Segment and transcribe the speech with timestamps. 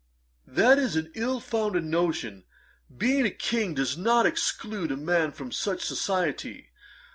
[0.47, 2.43] 'That is an ill founded notion.
[2.97, 6.71] Being a King does not exclude a man from such society.